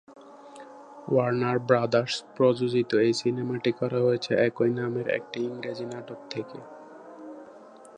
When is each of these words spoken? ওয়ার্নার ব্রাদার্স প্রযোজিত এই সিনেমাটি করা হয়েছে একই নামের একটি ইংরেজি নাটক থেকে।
ওয়ার্নার 1.07 1.57
ব্রাদার্স 1.59 2.15
প্রযোজিত 2.35 2.91
এই 3.05 3.13
সিনেমাটি 3.13 3.71
করা 3.71 3.99
হয়েছে 4.01 4.31
একই 4.47 4.71
নামের 4.71 5.07
একটি 5.09 5.39
ইংরেজি 5.45 5.85
নাটক 5.85 6.19
থেকে। 6.29 6.57